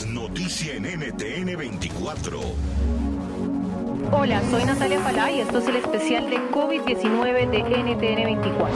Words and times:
noticia 0.00 0.74
en 0.74 0.84
NTN 0.84 1.54
24. 1.54 2.40
Hola, 4.10 4.40
soy 4.50 4.64
Natalia 4.64 4.98
Falá 5.00 5.30
y 5.30 5.40
esto 5.40 5.58
es 5.58 5.68
el 5.68 5.76
especial 5.76 6.30
de 6.30 6.38
COVID-19 6.50 7.50
de 7.50 7.58
NTN 7.58 8.24
24. 8.24 8.74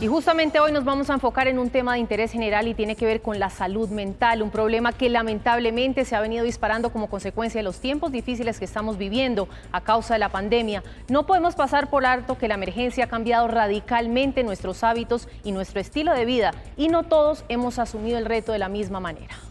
Y 0.00 0.06
justamente 0.06 0.60
hoy 0.60 0.70
nos 0.70 0.84
vamos 0.84 1.10
a 1.10 1.14
enfocar 1.14 1.48
en 1.48 1.58
un 1.58 1.70
tema 1.70 1.94
de 1.94 1.98
interés 1.98 2.30
general 2.30 2.68
y 2.68 2.74
tiene 2.74 2.94
que 2.94 3.04
ver 3.04 3.20
con 3.20 3.40
la 3.40 3.50
salud 3.50 3.88
mental, 3.88 4.42
un 4.42 4.52
problema 4.52 4.92
que 4.92 5.08
lamentablemente 5.08 6.04
se 6.04 6.14
ha 6.14 6.20
venido 6.20 6.44
disparando 6.44 6.92
como 6.92 7.10
consecuencia 7.10 7.58
de 7.58 7.64
los 7.64 7.80
tiempos 7.80 8.12
difíciles 8.12 8.60
que 8.60 8.64
estamos 8.64 8.96
viviendo 8.96 9.48
a 9.72 9.80
causa 9.80 10.14
de 10.14 10.20
la 10.20 10.28
pandemia. 10.28 10.84
No 11.08 11.26
podemos 11.26 11.56
pasar 11.56 11.90
por 11.90 12.06
alto 12.06 12.38
que 12.38 12.46
la 12.46 12.54
emergencia 12.54 13.06
ha 13.06 13.08
cambiado 13.08 13.48
radicalmente 13.48 14.44
nuestros 14.44 14.84
hábitos 14.84 15.26
y 15.42 15.50
nuestro 15.50 15.80
estilo 15.80 16.14
de 16.14 16.26
vida 16.26 16.52
y 16.76 16.86
no 16.86 17.02
todos 17.02 17.44
hemos 17.48 17.80
asumido 17.80 18.18
el 18.18 18.24
reto 18.24 18.52
de 18.52 18.60
la 18.60 18.68
misma 18.68 19.00
manera 19.00 19.47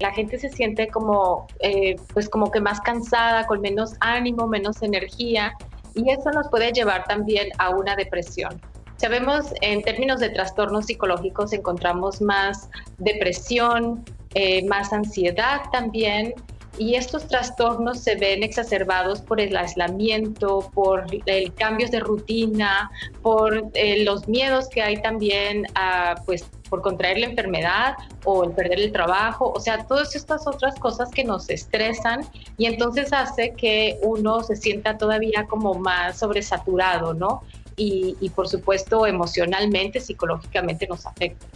la 0.00 0.12
gente 0.12 0.38
se 0.38 0.48
siente 0.48 0.88
como, 0.88 1.46
eh, 1.60 1.96
pues 2.12 2.28
como 2.28 2.50
que 2.50 2.60
más 2.60 2.80
cansada, 2.80 3.46
con 3.46 3.60
menos 3.60 3.94
ánimo, 4.00 4.46
menos 4.46 4.82
energía, 4.82 5.54
y 5.94 6.10
eso 6.10 6.30
nos 6.30 6.48
puede 6.48 6.72
llevar 6.72 7.04
también 7.04 7.48
a 7.58 7.70
una 7.70 7.94
depresión. 7.96 8.60
Sabemos 8.96 9.46
en 9.60 9.82
términos 9.82 10.20
de 10.20 10.30
trastornos 10.30 10.86
psicológicos 10.86 11.52
encontramos 11.52 12.20
más 12.20 12.68
depresión, 12.98 14.04
eh, 14.34 14.64
más 14.66 14.92
ansiedad 14.92 15.62
también, 15.72 16.34
y 16.78 16.96
estos 16.96 17.28
trastornos 17.28 18.00
se 18.00 18.16
ven 18.16 18.42
exacerbados 18.42 19.20
por 19.20 19.40
el 19.40 19.56
aislamiento, 19.56 20.70
por 20.74 21.06
el 21.26 21.54
cambios 21.54 21.90
de 21.92 22.00
rutina, 22.00 22.90
por 23.22 23.70
eh, 23.74 24.04
los 24.04 24.26
miedos 24.28 24.68
que 24.68 24.82
hay 24.82 25.00
también 25.00 25.66
a, 25.76 26.16
pues, 26.26 26.44
por 26.74 26.82
contraer 26.82 27.18
la 27.18 27.26
enfermedad 27.26 27.94
o 28.24 28.42
el 28.42 28.50
perder 28.50 28.80
el 28.80 28.90
trabajo, 28.90 29.52
o 29.54 29.60
sea, 29.60 29.86
todas 29.86 30.16
estas 30.16 30.44
otras 30.44 30.74
cosas 30.80 31.08
que 31.12 31.22
nos 31.22 31.48
estresan 31.48 32.22
y 32.58 32.66
entonces 32.66 33.12
hace 33.12 33.52
que 33.52 34.00
uno 34.02 34.42
se 34.42 34.56
sienta 34.56 34.98
todavía 34.98 35.46
como 35.46 35.74
más 35.74 36.18
sobresaturado, 36.18 37.14
¿no? 37.14 37.42
y, 37.76 38.28
por 38.30 38.48
supuesto 38.48 39.06
emocionalmente, 39.06 40.00
psicológicamente 40.00 40.88
nos 40.88 41.06
afecta. 41.06 41.46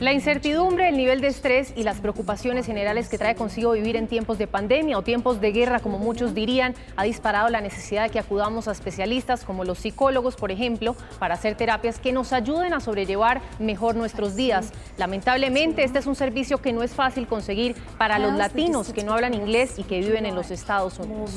La 0.00 0.12
incertidumbre, 0.12 0.88
el 0.88 0.96
nivel 0.96 1.20
de 1.20 1.28
estrés 1.28 1.72
y 1.76 1.84
las 1.84 2.00
preocupaciones 2.00 2.66
generales 2.66 3.08
que 3.08 3.16
trae 3.16 3.36
consigo 3.36 3.72
vivir 3.72 3.94
en 3.94 4.08
tiempos 4.08 4.38
de 4.38 4.48
pandemia 4.48 4.98
o 4.98 5.02
tiempos 5.02 5.40
de 5.40 5.52
guerra, 5.52 5.78
como 5.78 5.98
muchos 5.98 6.34
dirían, 6.34 6.74
ha 6.96 7.04
disparado 7.04 7.48
la 7.48 7.60
necesidad 7.60 8.02
de 8.02 8.10
que 8.10 8.18
acudamos 8.18 8.66
a 8.66 8.72
especialistas 8.72 9.44
como 9.44 9.62
los 9.64 9.78
psicólogos, 9.78 10.34
por 10.34 10.50
ejemplo, 10.50 10.96
para 11.20 11.34
hacer 11.34 11.54
terapias 11.54 12.00
que 12.00 12.12
nos 12.12 12.32
ayuden 12.32 12.74
a 12.74 12.80
sobrellevar 12.80 13.40
mejor 13.60 13.94
nuestros 13.94 14.34
días. 14.34 14.72
Lamentablemente, 14.98 15.84
este 15.84 16.00
es 16.00 16.06
un 16.06 16.16
servicio 16.16 16.58
que 16.58 16.72
no 16.72 16.82
es 16.82 16.92
fácil 16.92 17.28
conseguir 17.28 17.76
para 17.96 18.18
los 18.18 18.34
latinos 18.34 18.92
que 18.92 19.04
no 19.04 19.12
hablan 19.12 19.32
inglés 19.32 19.78
y 19.78 19.84
que 19.84 20.00
viven 20.00 20.26
en 20.26 20.34
los 20.34 20.50
Estados 20.50 20.98
Unidos. 20.98 21.36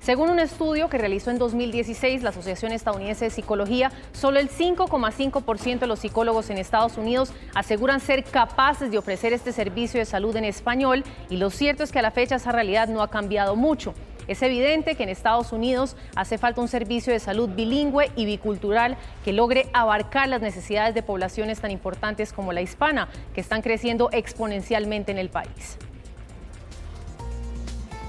Según 0.00 0.30
un 0.30 0.38
estudio 0.38 0.88
que 0.88 0.96
realizó 0.96 1.30
en 1.30 1.36
2016 1.36 2.22
la 2.22 2.30
Asociación 2.30 2.72
Estadounidense 2.72 3.26
de 3.26 3.30
Psicología, 3.30 3.92
solo 4.12 4.40
el 4.40 4.48
5,5% 4.48 5.80
de 5.80 5.86
los 5.86 5.98
psicólogos 5.98 6.48
en 6.48 6.56
Estados 6.56 6.96
Unidos 6.96 7.34
aseguran 7.54 8.00
ser 8.00 8.24
capaces 8.24 8.90
de 8.90 8.96
ofrecer 8.96 9.34
este 9.34 9.52
servicio 9.52 10.00
de 10.00 10.06
salud 10.06 10.34
en 10.36 10.46
español 10.46 11.04
y 11.28 11.36
lo 11.36 11.50
cierto 11.50 11.84
es 11.84 11.92
que 11.92 11.98
a 11.98 12.02
la 12.02 12.12
fecha 12.12 12.36
esa 12.36 12.50
realidad 12.50 12.88
no 12.88 13.02
ha 13.02 13.10
cambiado 13.10 13.56
mucho. 13.56 13.92
Es 14.26 14.40
evidente 14.40 14.94
que 14.94 15.02
en 15.02 15.10
Estados 15.10 15.52
Unidos 15.52 15.96
hace 16.16 16.38
falta 16.38 16.62
un 16.62 16.68
servicio 16.68 17.12
de 17.12 17.18
salud 17.18 17.50
bilingüe 17.50 18.10
y 18.16 18.24
bicultural 18.24 18.96
que 19.22 19.34
logre 19.34 19.68
abarcar 19.74 20.28
las 20.28 20.40
necesidades 20.40 20.94
de 20.94 21.02
poblaciones 21.02 21.60
tan 21.60 21.72
importantes 21.72 22.32
como 22.32 22.54
la 22.54 22.62
hispana, 22.62 23.10
que 23.34 23.42
están 23.42 23.60
creciendo 23.60 24.08
exponencialmente 24.12 25.12
en 25.12 25.18
el 25.18 25.28
país. 25.28 25.76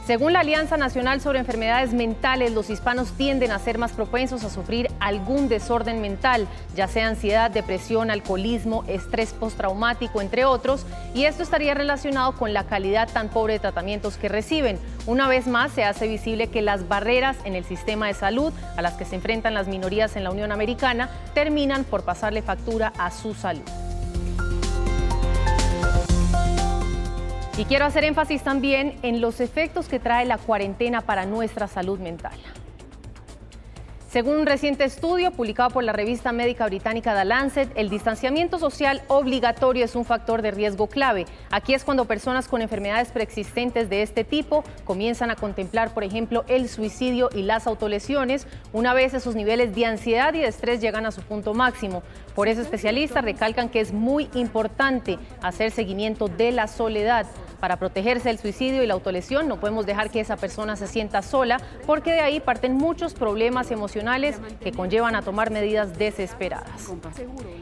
Según 0.06 0.34
la 0.34 0.40
Alianza 0.40 0.78
Nacional 0.78 1.22
sobre 1.22 1.38
Enfermedades 1.38 1.94
Mentales, 1.94 2.54
los 2.54 2.72
hispanos 2.72 3.12
tienden 3.12 3.52
a 3.52 3.60
ser 3.60 3.78
más 3.78 3.92
propensos 3.92 4.44
a 4.44 4.50
sufrir 4.50 4.89
algún 5.00 5.48
desorden 5.48 6.02
mental, 6.02 6.48
ya 6.76 6.88
sea 6.88 7.08
ansiedad, 7.08 7.52
depresión, 7.52 8.10
alcoholismo, 8.10 8.84
estrés 8.88 9.32
postraumático, 9.32 10.20
entre 10.20 10.44
otros, 10.44 10.88
y 11.14 11.26
esto 11.26 11.44
estaría 11.44 11.76
relacionado 11.76 12.32
con 12.32 12.52
la 12.52 12.64
calidad 12.64 13.10
tan 13.14 13.30
pobre 13.30 13.54
de 13.54 13.60
tratamientos 13.60 14.17
que 14.17 14.28
reciben. 14.28 14.80
Una 15.06 15.28
vez 15.28 15.45
más, 15.45 15.72
se 15.72 15.84
hace 15.84 16.08
visible 16.08 16.48
que 16.48 16.64
las 16.64 16.88
barreras 16.88 17.38
en 17.45 17.54
el 17.54 17.64
sistema 17.64 18.08
de 18.08 18.16
salud 18.16 18.52
a 18.76 18.82
las 18.82 18.94
que 18.94 19.06
se 19.06 19.16
enfrentan 19.16 19.54
las 19.54 19.67
minorías 19.67 20.16
en 20.16 20.23
la 20.23 20.32
Unión 20.32 20.52
Americana 20.52 21.11
terminan 21.36 21.84
por 21.84 22.04
pasarle 22.04 22.42
factura 22.42 22.92
a 22.98 23.11
su 23.11 23.36
salud. 23.36 23.61
Y 27.61 27.66
quiero 27.66 27.86
hacer 27.86 28.04
énfasis 28.05 28.42
también 28.42 28.95
en 29.04 29.22
los 29.22 29.39
efectos 29.39 29.88
que 29.88 29.99
trae 29.99 30.26
la 30.26 30.39
cuarentena 30.39 31.02
para 31.02 31.27
nuestra 31.27 31.67
salud 31.67 31.99
mental. 31.99 32.33
Según 34.11 34.39
un 34.39 34.45
reciente 34.45 34.83
estudio 34.83 35.32
publicado 35.32 35.70
por 35.70 35.86
la 35.86 35.94
revista 35.94 36.33
médica 36.33 36.66
británica 36.66 37.17
The 37.17 37.23
Lancet, 37.23 37.72
el 37.76 37.89
distanciamiento 37.89 38.60
social 38.60 39.02
obligatorio 39.08 39.86
es 39.86 39.95
un 39.95 40.04
factor 40.04 40.42
de 40.42 40.52
riesgo 40.52 40.88
clave. 40.88 41.26
Aquí 41.49 41.73
es 41.73 41.86
cuando 41.86 42.04
personas 42.04 42.49
con 42.49 42.61
enfermedades 42.61 43.10
preexistentes 43.14 43.89
de 43.89 44.02
este 44.02 44.26
tipo 44.26 44.66
comienzan 44.83 45.32
a 45.32 45.38
contemplar, 45.38 45.94
por 45.94 46.04
ejemplo, 46.04 46.44
el 46.49 46.67
suicidio 46.67 47.30
y 47.33 47.44
las 47.44 47.67
autolesiones, 47.67 48.48
una 48.73 48.94
vez 48.94 49.14
esos 49.14 49.33
niveles 49.33 49.73
de 49.73 49.86
ansiedad 49.86 50.33
y 50.33 50.39
de 50.39 50.48
estrés 50.48 50.82
llegan 50.82 51.05
a 51.05 51.11
su 51.11 51.22
punto 51.22 51.54
máximo. 51.54 52.04
Por 52.36 52.49
eso 52.49 52.60
especialistas 52.60 53.23
recalcan 53.23 53.70
que 53.70 53.80
es 53.80 53.93
muy 53.93 54.30
importante 54.33 55.20
hacer 55.42 55.72
seguimiento 55.72 56.28
de 56.28 56.52
la 56.52 56.67
soledad. 56.67 57.28
Para 57.61 57.78
protegerse 57.78 58.28
del 58.28 58.39
suicidio 58.39 58.82
y 58.82 58.88
la 58.88 58.95
autolesión 58.95 59.48
no 59.48 59.60
podemos 59.60 59.86
dejar 59.86 60.10
que 60.10 60.20
esa 60.20 60.36
persona 60.36 60.76
se 60.76 60.88
sienta 60.88 61.22
sola 61.22 61.61
porque 61.86 62.11
de 62.11 62.22
ahí 62.22 62.39
parten 62.39 62.73
muchos 62.73 63.14
problemas 63.14 63.70
emocionales 63.70 64.01
que 64.62 64.72
conllevan 64.72 65.16
a 65.16 65.22
tomar 65.22 65.52
medidas 65.52 65.98
desesperadas. 65.98 66.92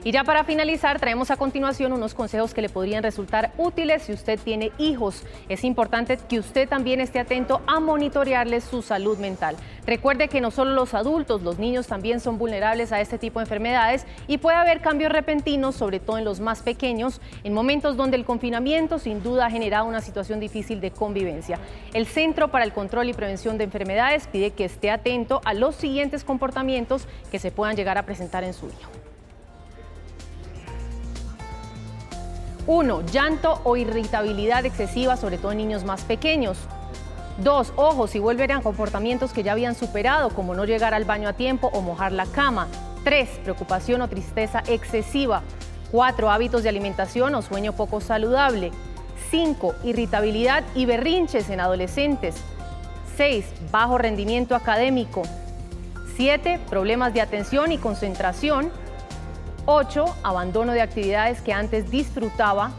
Y 0.04 0.12
ya 0.12 0.24
para 0.24 0.44
finalizar 0.44 1.00
traemos 1.00 1.32
a 1.32 1.38
continuación 1.38 1.94
unos 1.94 2.14
consejos 2.14 2.54
que 2.54 2.62
le 2.62 2.70
podrían 2.70 3.04
resultar 3.04 3.52
útiles 3.58 4.04
si 4.04 4.14
usted 4.14 4.40
tiene 4.40 4.72
hijos. 4.78 5.24
Es 5.50 5.64
importante 5.64 6.18
que 6.30 6.40
usted 6.40 6.68
también 6.68 7.02
esté 7.02 7.20
atento 7.20 7.62
a 7.68 7.80
monitorearles 7.80 8.64
su 8.64 8.82
salud 8.82 9.18
mental. 9.18 9.56
Recuerde 9.86 10.28
que 10.28 10.42
no 10.42 10.52
solo 10.52 10.72
los 10.72 10.94
adultos, 10.94 11.42
los 11.42 11.60
niños 11.60 11.88
también 11.88 12.20
son 12.20 12.38
vulnerables 12.38 12.92
a 12.92 13.02
este 13.02 13.18
tipo 13.18 13.40
de 13.40 13.46
enfermedades 13.46 14.06
y 14.28 14.38
puede 14.38 14.58
haber 14.58 14.82
cambios 14.82 15.12
repentinos, 15.12 15.76
sobre 15.76 16.00
todo 16.00 16.18
en 16.18 16.26
los 16.26 16.40
más 16.40 16.62
pequeños, 16.62 17.22
en 17.44 17.54
momentos 17.54 17.98
donde 17.98 18.16
el 18.16 18.26
confinamiento 18.26 19.00
sin 19.00 19.24
duda 19.24 19.48
ha 19.48 19.52
generado 19.52 19.86
una 19.86 20.02
situación 20.02 20.40
difícil 20.40 20.80
de 20.80 20.92
convivencia. 20.92 21.60
El 21.94 22.06
Centro 22.06 22.50
para 22.50 22.66
el 22.66 22.74
Control 22.74 23.10
y 23.10 23.14
Prevención 23.14 23.58
de 23.58 23.64
Enfermedades 23.64 24.28
pide 24.28 24.52
que 24.52 24.66
esté 24.66 24.92
atento 24.92 25.42
a 25.44 25.54
los 25.54 25.76
siguientes 25.76 26.24
comportamientos 26.30 27.08
que 27.32 27.40
se 27.40 27.50
puedan 27.50 27.76
llegar 27.76 27.98
a 27.98 28.04
presentar 28.04 28.44
en 28.44 28.54
su 28.54 28.68
hijo. 28.68 28.92
1. 32.68 33.02
Llanto 33.08 33.62
o 33.64 33.76
irritabilidad 33.78 34.64
excesiva, 34.64 35.18
sobre 35.18 35.40
todo 35.40 35.54
en 35.54 35.58
niños 35.58 35.86
más 35.86 36.04
pequeños. 36.04 36.60
2. 37.40 37.74
Ojo, 37.78 38.06
si 38.06 38.20
vuelven 38.20 38.52
a 38.52 38.62
comportamientos 38.62 39.34
que 39.34 39.42
ya 39.42 39.54
habían 39.54 39.74
superado, 39.74 40.30
como 40.30 40.54
no 40.54 40.66
llegar 40.66 40.94
al 40.94 41.04
baño 41.04 41.28
a 41.28 41.34
tiempo 41.34 41.72
o 41.74 41.82
mojar 41.82 42.12
la 42.12 42.28
cama. 42.28 42.68
3. 43.06 43.28
Preocupación 43.44 44.04
o 44.04 44.08
tristeza 44.08 44.62
excesiva. 44.68 45.42
4. 45.92 46.30
Hábitos 46.30 46.62
de 46.62 46.70
alimentación 46.70 47.34
o 47.34 47.42
sueño 47.42 47.74
poco 47.74 48.02
saludable. 48.02 48.70
5. 49.32 49.74
Irritabilidad 49.84 50.64
y 50.76 50.86
berrinches 50.86 51.50
en 51.50 51.62
adolescentes. 51.62 52.36
6. 53.18 53.46
Bajo 53.72 53.98
rendimiento 53.98 54.54
académico. 54.54 55.24
7. 56.20 56.60
Problemas 56.70 57.14
de 57.14 57.22
atención 57.22 57.72
y 57.72 57.78
concentración. 57.78 58.74
8. 59.66 60.18
Abandono 60.22 60.74
de 60.74 60.82
actividades 60.82 61.40
que 61.40 61.54
antes 61.54 61.90
disfrutaba. 61.90 62.72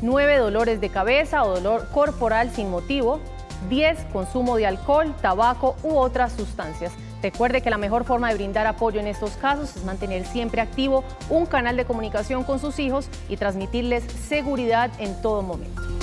9. 0.00 0.38
Dolores 0.38 0.80
de 0.80 0.88
cabeza 0.88 1.44
o 1.44 1.56
dolor 1.56 1.90
corporal 1.90 2.50
sin 2.50 2.70
motivo. 2.70 3.20
10. 3.68 4.06
Consumo 4.10 4.56
de 4.56 4.66
alcohol, 4.66 5.14
tabaco 5.20 5.76
u 5.82 5.98
otras 5.98 6.32
sustancias. 6.32 6.94
Recuerde 7.22 7.60
que 7.60 7.68
la 7.68 7.76
mejor 7.76 8.04
forma 8.04 8.30
de 8.30 8.36
brindar 8.36 8.66
apoyo 8.66 9.00
en 9.00 9.06
estos 9.06 9.32
casos 9.32 9.76
es 9.76 9.84
mantener 9.84 10.24
siempre 10.24 10.62
activo 10.62 11.04
un 11.28 11.44
canal 11.44 11.76
de 11.76 11.84
comunicación 11.84 12.42
con 12.42 12.58
sus 12.58 12.78
hijos 12.78 13.10
y 13.28 13.36
transmitirles 13.36 14.02
seguridad 14.04 14.90
en 14.98 15.20
todo 15.20 15.42
momento. 15.42 15.97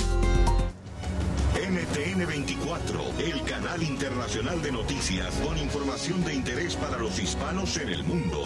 NTN 1.96 2.26
24, 2.26 3.00
el 3.20 3.42
canal 3.44 3.82
internacional 3.82 4.60
de 4.60 4.70
noticias 4.70 5.34
con 5.36 5.56
información 5.56 6.22
de 6.24 6.34
interés 6.34 6.76
para 6.76 6.98
los 6.98 7.18
hispanos 7.18 7.78
en 7.78 7.88
el 7.88 8.04
mundo. 8.04 8.44